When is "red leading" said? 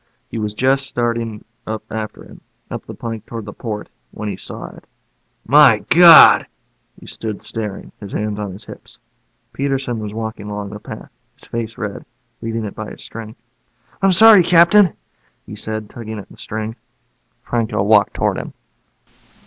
11.77-12.65